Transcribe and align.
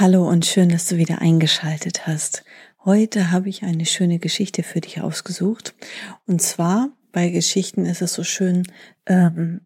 Hallo 0.00 0.28
und 0.28 0.46
schön, 0.46 0.68
dass 0.68 0.86
du 0.86 0.96
wieder 0.96 1.20
eingeschaltet 1.20 2.06
hast. 2.06 2.44
Heute 2.84 3.32
habe 3.32 3.48
ich 3.48 3.64
eine 3.64 3.84
schöne 3.84 4.20
Geschichte 4.20 4.62
für 4.62 4.80
dich 4.80 5.00
ausgesucht. 5.00 5.74
Und 6.24 6.40
zwar 6.40 6.90
bei 7.10 7.30
Geschichten 7.30 7.84
ist 7.84 8.00
es 8.00 8.14
so 8.14 8.22
schön, 8.22 8.62
ähm, 9.06 9.62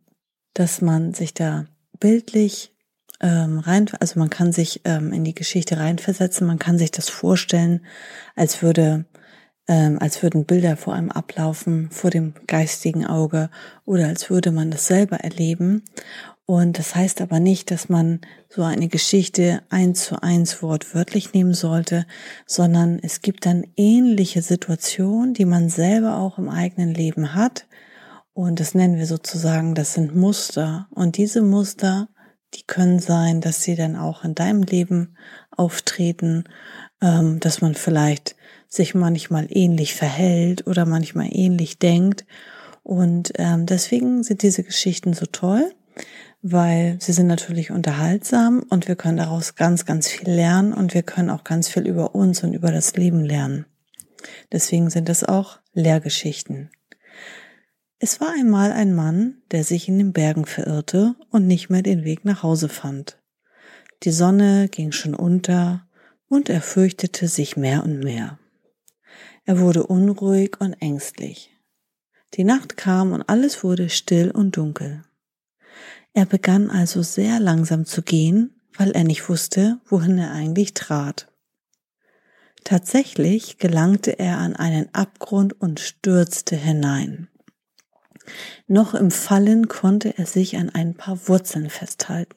dass 0.55 0.81
man 0.81 1.13
sich 1.13 1.35
da 1.35 1.67
bildlich 2.01 2.73
ähm, 3.21 3.59
rein, 3.59 3.91
also 4.01 4.19
man 4.19 4.31
kann 4.31 4.55
sich 4.55 4.81
ähm, 4.87 5.13
in 5.13 5.23
die 5.25 5.35
Geschichte 5.35 5.77
reinversetzen, 5.77 6.47
man 6.47 6.59
kann 6.59 6.79
sich 6.79 6.93
das 6.93 7.11
vorstellen, 7.11 7.85
als 8.35 8.63
würde, 8.63 9.05
ähm, 9.69 9.99
als 10.01 10.23
würden 10.23 10.47
Bilder 10.47 10.79
vor 10.79 10.95
einem 10.95 11.11
ablaufen, 11.11 11.91
vor 11.91 12.09
dem 12.09 12.33
geistigen 12.47 13.05
Auge 13.05 13.51
oder 13.85 14.07
als 14.07 14.31
würde 14.31 14.51
man 14.51 14.71
das 14.71 14.87
selber 14.87 15.19
erleben. 15.19 15.83
Und 16.45 16.79
das 16.79 16.95
heißt 16.95 17.21
aber 17.21 17.41
nicht, 17.41 17.71
dass 17.71 17.89
man 17.89 18.21
so 18.49 18.63
eine 18.63 18.89
Geschichte 18.89 19.63
eins 19.71 20.05
zu 20.05 20.23
eins 20.23 20.63
wortwörtlich 20.63 21.33
nehmen 21.33 21.55
sollte, 21.55 22.05
sondern 22.47 22.99
es 23.01 23.23
gibt 23.23 23.47
dann 23.47 23.65
ähnliche 23.77 24.43
Situationen, 24.43 25.35
die 25.35 25.45
man 25.45 25.69
selber 25.69 26.19
auch 26.19 26.39
im 26.39 26.49
eigenen 26.49 26.93
Leben 26.93 27.35
hat. 27.35 27.67
Und 28.35 28.61
das 28.61 28.75
nennen 28.75 28.99
wir 28.99 29.07
sozusagen, 29.07 29.75
das 29.75 29.95
sind 29.95 30.17
Muster. 30.17 30.89
Und 30.91 31.17
diese 31.17 31.43
Muster 31.43 32.09
die 32.55 32.63
können 32.67 32.99
sein, 32.99 33.41
dass 33.41 33.63
sie 33.63 33.77
dann 33.77 33.97
auch 33.97 34.25
in 34.25 34.35
deinem 34.35 34.63
Leben 34.63 35.17
auftreten, 35.51 36.45
ähm, 37.01 37.41
dass 37.41 37.61
man 37.61 37.75
vielleicht 37.75 38.37
sich 38.69 38.95
manchmal 38.95 39.47
ähnlich 39.51 39.95
verhält 39.95 40.67
oder 40.67 40.87
manchmal 40.87 41.29
ähnlich 41.31 41.79
denkt. 41.79 42.27
Und 42.83 43.33
ähm, 43.37 43.67
deswegen 43.67 44.23
sind 44.23 44.43
diese 44.43 44.65
Geschichten 44.65 45.13
so 45.15 45.27
toll, 45.27 45.73
weil 46.43 46.99
sie 47.01 47.13
sind 47.13 47.29
natürlich 47.29 47.71
unterhaltsam 47.71 48.65
und 48.69 48.89
wir 48.89 48.97
können 48.97 49.17
daraus 49.17 49.55
ganz, 49.55 49.87
ganz 49.87 50.09
viel 50.09 50.29
lernen 50.29 50.73
und 50.73 50.93
wir 50.93 51.05
können 51.05 51.31
auch 51.31 51.45
ganz 51.45 51.69
viel 51.69 51.87
über 51.87 52.17
uns 52.17 52.43
und 52.43 52.53
über 52.53 52.73
das 52.73 52.97
Leben 52.97 53.25
lernen. 53.25 53.65
Deswegen 54.51 54.91
sind 54.91 55.09
es 55.09 55.23
auch 55.23 55.61
Lehrgeschichten. 55.73 56.71
Es 58.01 58.21
war 58.21 58.33
einmal 58.35 58.73
ein 58.73 58.95
Mann, 58.95 59.43
der 59.53 59.63
sich 59.63 59.89
in 59.89 59.99
den 59.99 60.13
Bergen 60.13 60.45
verirrte 60.45 61.15
und 61.31 61.47
nicht 61.47 61.71
mehr 61.71 61.83
den 61.83 62.03
Weg 62.05 62.25
nach 62.25 62.43
Hause 62.43 62.69
fand. 62.69 63.19
Die 64.03 64.11
Sonne 64.11 64.69
ging 64.69 64.91
schon 64.91 65.15
unter 65.15 65.87
und 66.29 66.49
er 66.49 66.61
fürchtete 66.61 67.29
sich 67.29 67.57
mehr 67.57 67.85
und 67.85 68.01
mehr. 68.01 68.41
Er 69.45 69.61
wurde 69.61 69.87
unruhig 69.87 70.61
und 70.61 70.73
ängstlich. 70.75 71.57
Die 72.35 72.45
Nacht 72.45 72.77
kam 72.77 73.13
und 73.13 73.23
alles 73.23 73.63
wurde 73.63 73.89
still 73.89 74.33
und 74.33 74.57
dunkel. 74.57 75.05
Er 76.15 76.27
begann 76.27 76.71
also 76.71 77.03
sehr 77.03 77.41
langsam 77.41 77.87
zu 77.87 78.03
gehen, 78.03 78.61
weil 78.77 78.91
er 78.93 79.05
nicht 79.05 79.29
wusste, 79.29 79.81
wohin 79.87 80.19
er 80.19 80.33
eigentlich 80.33 80.75
trat. 80.75 81.29
Tatsächlich 82.65 83.59
gelangte 83.59 84.19
er 84.19 84.39
an 84.39 84.55
einen 84.55 84.95
Abgrund 84.95 85.61
und 85.61 85.81
stürzte 85.81 86.57
hinein. 86.57 87.29
Noch 88.67 88.95
im 88.95 89.11
Fallen 89.11 89.69
konnte 89.69 90.17
er 90.17 90.27
sich 90.27 90.57
an 90.57 90.71
ein 90.71 90.95
paar 90.95 91.29
Wurzeln 91.29 91.71
festhalten. 91.71 92.37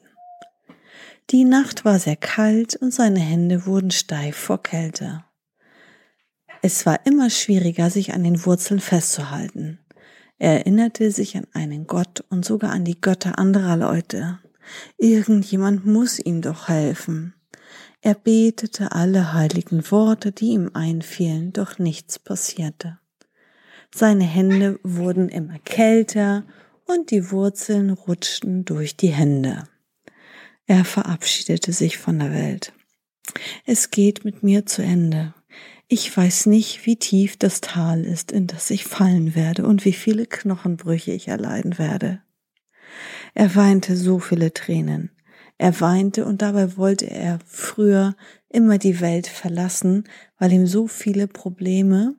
Die 1.30 1.44
Nacht 1.44 1.84
war 1.84 1.98
sehr 1.98 2.16
kalt 2.16 2.76
und 2.76 2.92
seine 2.92 3.20
Hände 3.20 3.66
wurden 3.66 3.90
steif 3.90 4.36
vor 4.36 4.62
Kälte. 4.62 5.24
Es 6.62 6.86
war 6.86 7.04
immer 7.04 7.30
schwieriger, 7.30 7.90
sich 7.90 8.14
an 8.14 8.24
den 8.24 8.44
Wurzeln 8.44 8.80
festzuhalten. 8.80 9.78
Er 10.38 10.58
erinnerte 10.58 11.10
sich 11.10 11.36
an 11.36 11.46
einen 11.52 11.86
Gott 11.86 12.24
und 12.28 12.44
sogar 12.44 12.72
an 12.72 12.84
die 12.84 13.00
Götter 13.00 13.38
anderer 13.38 13.76
Leute. 13.76 14.38
Irgendjemand 14.98 15.86
muss 15.86 16.18
ihm 16.18 16.42
doch 16.42 16.68
helfen. 16.68 17.34
Er 18.02 18.14
betete 18.14 18.92
alle 18.92 19.32
heiligen 19.32 19.90
Worte, 19.90 20.32
die 20.32 20.50
ihm 20.50 20.70
einfielen, 20.74 21.52
doch 21.52 21.78
nichts 21.78 22.18
passierte. 22.18 22.98
Seine 23.94 24.24
Hände 24.24 24.78
wurden 24.82 25.28
immer 25.28 25.58
kälter 25.60 26.44
und 26.84 27.10
die 27.10 27.30
Wurzeln 27.30 27.90
rutschten 27.90 28.64
durch 28.64 28.96
die 28.96 29.08
Hände. 29.08 29.64
Er 30.66 30.84
verabschiedete 30.84 31.72
sich 31.72 31.96
von 31.98 32.18
der 32.18 32.32
Welt. 32.32 32.72
Es 33.64 33.90
geht 33.90 34.24
mit 34.24 34.42
mir 34.42 34.66
zu 34.66 34.82
Ende. 34.82 35.34
Ich 35.88 36.14
weiß 36.16 36.46
nicht, 36.46 36.84
wie 36.86 36.96
tief 36.96 37.36
das 37.36 37.60
Tal 37.60 38.04
ist, 38.04 38.32
in 38.32 38.46
das 38.46 38.70
ich 38.70 38.84
fallen 38.84 39.34
werde 39.34 39.66
und 39.66 39.84
wie 39.84 39.92
viele 39.92 40.26
Knochenbrüche 40.26 41.12
ich 41.12 41.28
erleiden 41.28 41.78
werde. 41.78 42.22
Er 43.34 43.54
weinte 43.54 43.96
so 43.96 44.18
viele 44.18 44.52
Tränen. 44.52 45.10
Er 45.58 45.80
weinte 45.80 46.26
und 46.26 46.42
dabei 46.42 46.76
wollte 46.76 47.08
er 47.08 47.38
früher 47.46 48.16
immer 48.48 48.78
die 48.78 49.00
Welt 49.00 49.26
verlassen, 49.26 50.04
weil 50.38 50.52
ihm 50.52 50.66
so 50.66 50.86
viele 50.86 51.28
Probleme 51.28 52.16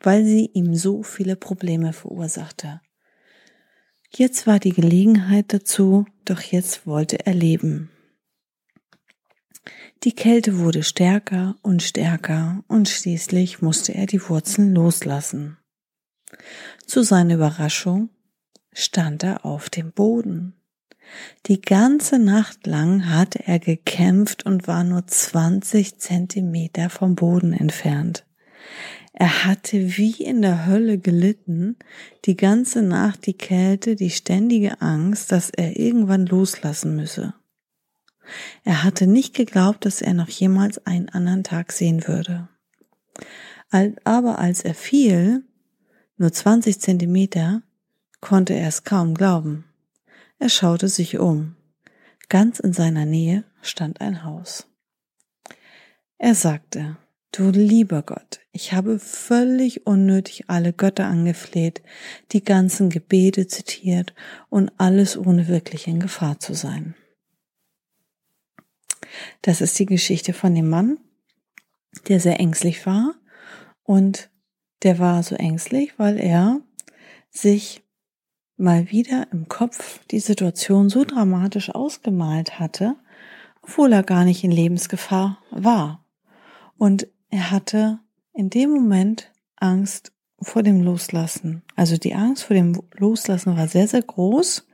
weil 0.00 0.24
sie 0.24 0.50
ihm 0.52 0.74
so 0.74 1.02
viele 1.02 1.36
Probleme 1.36 1.92
verursachte. 1.92 2.80
Jetzt 4.10 4.46
war 4.46 4.58
die 4.58 4.72
Gelegenheit 4.72 5.52
dazu, 5.52 6.06
doch 6.24 6.40
jetzt 6.40 6.86
wollte 6.86 7.26
er 7.26 7.34
leben. 7.34 7.90
Die 10.04 10.14
Kälte 10.14 10.58
wurde 10.58 10.84
stärker 10.84 11.56
und 11.62 11.82
stärker 11.82 12.62
und 12.68 12.88
schließlich 12.88 13.62
musste 13.62 13.94
er 13.94 14.06
die 14.06 14.28
Wurzeln 14.28 14.72
loslassen. 14.72 15.58
Zu 16.86 17.02
seiner 17.02 17.34
Überraschung 17.34 18.10
stand 18.72 19.24
er 19.24 19.44
auf 19.44 19.70
dem 19.70 19.92
Boden. 19.92 20.54
Die 21.46 21.60
ganze 21.60 22.18
Nacht 22.18 22.66
lang 22.66 23.08
hatte 23.10 23.46
er 23.46 23.58
gekämpft 23.58 24.46
und 24.46 24.68
war 24.68 24.84
nur 24.84 25.06
20 25.06 25.98
Zentimeter 25.98 26.90
vom 26.90 27.16
Boden 27.16 27.52
entfernt. 27.52 28.24
Er 29.14 29.46
hatte 29.46 29.96
wie 29.96 30.22
in 30.22 30.42
der 30.42 30.66
Hölle 30.66 30.98
gelitten, 30.98 31.76
die 32.24 32.36
ganze 32.36 32.82
Nacht 32.82 33.26
die 33.26 33.36
Kälte, 33.36 33.96
die 33.96 34.10
ständige 34.10 34.80
Angst, 34.80 35.32
dass 35.32 35.50
er 35.50 35.76
irgendwann 35.76 36.26
loslassen 36.26 36.94
müsse. 36.94 37.34
Er 38.64 38.84
hatte 38.84 39.06
nicht 39.06 39.34
geglaubt, 39.34 39.84
dass 39.84 40.02
er 40.02 40.14
noch 40.14 40.28
jemals 40.28 40.84
einen 40.86 41.08
anderen 41.08 41.44
Tag 41.44 41.72
sehen 41.72 42.06
würde. 42.06 42.48
Aber 43.70 44.38
als 44.38 44.62
er 44.62 44.74
fiel, 44.74 45.44
nur 46.16 46.32
20 46.32 46.80
Zentimeter, 46.80 47.62
konnte 48.20 48.54
er 48.54 48.68
es 48.68 48.84
kaum 48.84 49.14
glauben. 49.14 49.64
Er 50.38 50.48
schaute 50.48 50.88
sich 50.88 51.18
um. 51.18 51.56
Ganz 52.28 52.60
in 52.60 52.72
seiner 52.72 53.06
Nähe 53.06 53.44
stand 53.62 54.00
ein 54.00 54.24
Haus. 54.24 54.66
Er 56.18 56.34
sagte, 56.34 56.96
Du 57.30 57.50
lieber 57.50 58.02
Gott, 58.02 58.40
ich 58.52 58.72
habe 58.72 58.98
völlig 58.98 59.86
unnötig 59.86 60.48
alle 60.48 60.72
Götter 60.72 61.06
angefleht, 61.06 61.82
die 62.32 62.42
ganzen 62.42 62.88
Gebete 62.88 63.46
zitiert 63.46 64.14
und 64.48 64.72
alles 64.78 65.16
ohne 65.16 65.46
wirklich 65.46 65.86
in 65.86 66.00
Gefahr 66.00 66.40
zu 66.40 66.54
sein. 66.54 66.94
Das 69.42 69.60
ist 69.60 69.78
die 69.78 69.86
Geschichte 69.86 70.32
von 70.32 70.54
dem 70.54 70.68
Mann, 70.68 70.98
der 72.08 72.20
sehr 72.20 72.40
ängstlich 72.40 72.86
war 72.86 73.14
und 73.82 74.30
der 74.82 74.98
war 74.98 75.22
so 75.22 75.34
ängstlich, 75.34 75.98
weil 75.98 76.18
er 76.18 76.60
sich 77.30 77.82
mal 78.56 78.90
wieder 78.90 79.26
im 79.32 79.48
Kopf 79.48 80.00
die 80.10 80.20
Situation 80.20 80.88
so 80.88 81.04
dramatisch 81.04 81.70
ausgemalt 81.70 82.58
hatte, 82.58 82.96
obwohl 83.62 83.92
er 83.92 84.02
gar 84.02 84.24
nicht 84.24 84.44
in 84.44 84.50
Lebensgefahr 84.50 85.38
war. 85.50 86.04
Und 86.76 87.08
er 87.30 87.50
hatte 87.50 88.00
in 88.32 88.50
dem 88.50 88.70
Moment 88.70 89.32
Angst 89.56 90.12
vor 90.40 90.62
dem 90.62 90.82
Loslassen. 90.82 91.62
Also 91.74 91.96
die 91.96 92.14
Angst 92.14 92.44
vor 92.44 92.54
dem 92.54 92.80
Loslassen 92.96 93.56
war 93.56 93.68
sehr, 93.68 93.88
sehr 93.88 94.02
groß. 94.02 94.66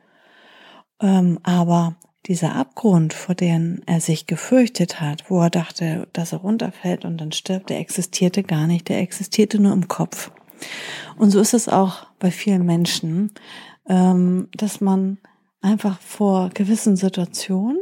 Ähm, 1.01 1.39
aber 1.43 1.97
dieser 2.27 2.55
Abgrund, 2.55 3.13
vor 3.13 3.35
dem 3.35 3.83
er 3.87 4.01
sich 4.01 4.27
gefürchtet 4.27 5.01
hat, 5.01 5.31
wo 5.31 5.41
er 5.41 5.51
dachte, 5.51 6.09
dass 6.13 6.33
er 6.33 6.39
runterfällt 6.39 7.05
und 7.05 7.19
dann 7.19 7.33
stirbt, 7.33 7.71
der 7.71 7.81
existierte 7.81 8.43
gar 8.43 8.67
nicht. 8.67 8.89
Der 8.89 9.01
existierte 9.01 9.59
nur 9.59 9.73
im 9.73 9.89
Kopf. 9.89 10.31
Und 11.17 11.31
so 11.31 11.41
ist 11.41 11.55
es 11.55 11.69
auch 11.69 12.07
bei 12.19 12.31
vielen 12.31 12.65
Menschen, 12.65 13.33
ähm, 13.89 14.49
dass 14.57 14.81
man 14.81 15.19
einfach 15.61 16.01
vor 16.01 16.51
gewissen 16.55 16.97
Situationen 16.97 17.79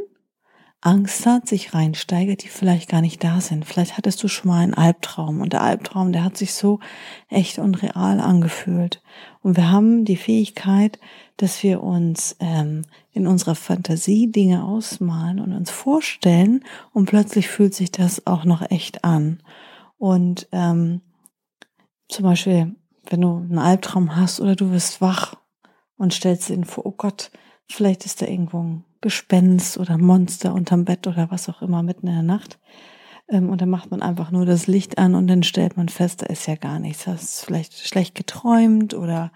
Angst 0.85 1.25
hat, 1.25 1.47
sich 1.47 1.73
reinsteigert, 1.73 2.43
die 2.43 2.49
vielleicht 2.49 2.89
gar 2.89 2.99
nicht 2.99 3.23
da 3.23 3.39
sind. 3.39 3.63
Vielleicht 3.63 3.97
hattest 3.97 4.21
du 4.21 4.27
schon 4.27 4.49
mal 4.49 4.59
einen 4.59 4.73
Albtraum 4.73 5.39
und 5.39 5.53
der 5.53 5.61
Albtraum, 5.61 6.11
der 6.11 6.25
hat 6.25 6.35
sich 6.35 6.53
so 6.53 6.81
echt 7.29 7.57
und 7.57 7.81
real 7.81 8.19
angefühlt. 8.19 9.01
Und 9.41 9.55
wir 9.55 9.71
haben 9.71 10.03
die 10.03 10.17
Fähigkeit, 10.17 10.99
dass 11.37 11.63
wir 11.63 11.81
uns 11.81 12.35
ähm, 12.41 12.81
in 13.11 13.27
unserer 13.27 13.55
Fantasie 13.55 14.29
Dinge 14.29 14.65
ausmalen 14.65 15.39
und 15.39 15.53
uns 15.53 15.71
vorstellen 15.71 16.65
und 16.91 17.05
plötzlich 17.05 17.47
fühlt 17.47 17.73
sich 17.73 17.91
das 17.91 18.27
auch 18.27 18.43
noch 18.43 18.69
echt 18.69 19.05
an. 19.05 19.41
Und 19.97 20.49
ähm, 20.51 20.99
zum 22.09 22.25
Beispiel, 22.25 22.75
wenn 23.09 23.21
du 23.21 23.37
einen 23.37 23.57
Albtraum 23.57 24.17
hast 24.17 24.41
oder 24.41 24.57
du 24.57 24.71
wirst 24.71 24.99
wach 24.99 25.35
und 25.95 26.13
stellst 26.13 26.49
dir 26.49 26.61
vor, 26.65 26.85
oh 26.85 26.91
Gott, 26.91 27.31
vielleicht 27.69 28.05
ist 28.05 28.21
da 28.21 28.25
irgendwo 28.25 28.59
ein 28.59 28.83
Gespenst 29.03 29.77
oder 29.77 29.99
Monster 29.99 30.53
unterm 30.55 30.85
Bett 30.85 31.05
oder 31.05 31.29
was 31.29 31.49
auch 31.49 31.61
immer 31.61 31.83
mitten 31.83 32.07
in 32.07 32.13
der 32.13 32.23
Nacht. 32.23 32.57
Ähm, 33.29 33.49
und 33.49 33.61
dann 33.61 33.69
macht 33.69 33.91
man 33.91 34.01
einfach 34.01 34.31
nur 34.31 34.45
das 34.47 34.65
Licht 34.65 34.97
an 34.97 35.13
und 35.13 35.27
dann 35.27 35.43
stellt 35.43 35.77
man 35.77 35.89
fest, 35.89 36.23
da 36.23 36.25
ist 36.27 36.47
ja 36.47 36.55
gar 36.55 36.79
nichts. 36.79 37.05
Hast 37.05 37.45
vielleicht 37.45 37.77
schlecht 37.77 38.15
geträumt 38.15 38.93
oder 38.93 39.31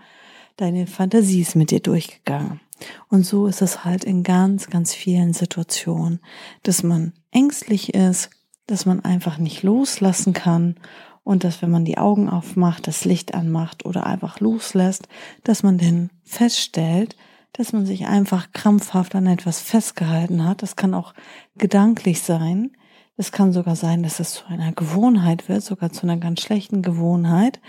deine 0.56 0.88
Fantasie 0.88 1.42
ist 1.42 1.56
mit 1.56 1.69
dir 1.69 1.81
durchgegangen. 1.81 2.62
Und 3.10 3.25
so 3.25 3.48
ist 3.48 3.62
es 3.62 3.84
halt 3.84 4.04
in 4.04 4.24
ganz, 4.24 4.68
ganz 4.68 4.94
vielen 4.94 5.34
Situationen, 5.34 6.19
dass 6.64 6.81
man 6.81 7.14
ängstlich 7.31 7.94
ist, 7.94 8.30
dass 8.68 8.86
man 8.86 9.04
einfach 9.04 9.38
nicht 9.38 9.64
loslassen 9.64 10.34
kann 10.34 10.75
und 11.24 11.44
dass 11.44 11.62
wenn 11.62 11.72
man 11.72 11.84
die 11.84 11.98
Augen 11.98 12.30
aufmacht, 12.30 12.88
das 12.88 13.04
Licht 13.04 13.34
anmacht 13.34 13.86
oder 13.86 14.06
einfach 14.06 14.40
loslässt, 14.40 15.10
dass 15.44 15.62
man 15.62 15.78
dann 15.78 16.10
feststellt, 16.24 17.18
dass 17.57 17.74
man 17.74 17.86
sich 17.86 18.06
einfach 18.06 18.51
krampfhaft 18.54 19.15
an 19.15 19.25
etwas 19.25 19.59
festgehalten 19.59 20.45
hat. 20.45 20.62
Das 20.62 20.75
kann 20.75 20.94
auch 20.94 21.13
gedanklich 21.56 22.21
sein. 22.21 22.71
Es 23.18 23.31
kann 23.31 23.51
sogar 23.51 23.75
sein, 23.75 24.04
dass 24.04 24.19
es 24.19 24.33
zu 24.33 24.45
einer 24.45 24.71
Gewohnheit 24.71 25.50
wird, 25.50 25.63
sogar 25.63 25.92
zu 25.92 26.04
einer 26.04 26.18
ganz 26.18 26.42
schlechten 26.42 26.83
Gewohnheit, 26.83 27.59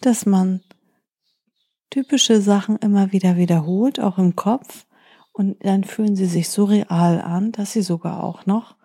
dass 0.00 0.24
man 0.24 0.62
typische 1.90 2.40
Sachen 2.40 2.78
immer 2.78 3.12
wieder 3.12 3.36
wiederholt, 3.36 4.00
auch 4.00 4.16
im 4.16 4.34
Kopf. 4.34 4.86
Und 5.32 5.62
dann 5.64 5.84
fühlen 5.84 6.16
sie 6.16 6.26
sich 6.26 6.48
so 6.48 6.64
real 6.64 7.20
an, 7.20 7.52
dass 7.52 7.72
sie 7.72 7.82
sogar 7.82 8.24
auch 8.24 8.46
noch 8.46 8.76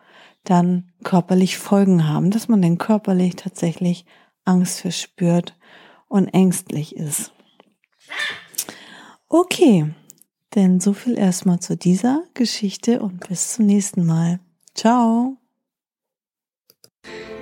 dann 0.43 0.91
körperlich 1.03 1.57
Folgen 1.57 2.07
haben, 2.07 2.31
dass 2.31 2.47
man 2.49 2.61
dann 2.61 2.77
körperlich 2.77 3.35
tatsächlich 3.35 4.05
Angst 4.45 4.81
verspürt 4.81 5.55
und 6.07 6.27
ängstlich 6.27 6.95
ist. 6.95 7.31
Okay, 9.27 9.93
denn 10.55 10.79
so 10.79 10.93
viel 10.93 11.17
erstmal 11.17 11.59
zu 11.59 11.77
dieser 11.77 12.23
Geschichte 12.33 13.01
und 13.01 13.27
bis 13.27 13.53
zum 13.53 13.65
nächsten 13.65 14.05
Mal. 14.05 14.39
Ciao. 14.75 15.37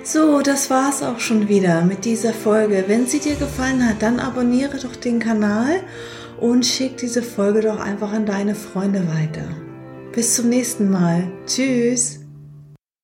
So, 0.04 0.40
das 0.40 0.70
war's 0.70 1.02
auch 1.02 1.20
schon 1.20 1.48
wieder 1.48 1.82
mit 1.82 2.04
dieser 2.04 2.32
Folge. 2.32 2.84
Wenn 2.86 3.06
sie 3.06 3.18
dir 3.20 3.36
gefallen 3.36 3.86
hat, 3.86 4.00
dann 4.00 4.20
abonniere 4.20 4.78
doch 4.78 4.96
den 4.96 5.18
Kanal 5.18 5.82
und 6.40 6.64
schick 6.64 6.96
diese 6.96 7.22
Folge 7.22 7.60
doch 7.60 7.78
einfach 7.78 8.12
an 8.12 8.24
deine 8.24 8.54
Freunde 8.54 9.06
weiter. 9.08 9.48
Bis 10.12 10.34
zum 10.34 10.48
nächsten 10.48 10.90
Mal. 10.90 11.30
Tschüss. 11.46 12.20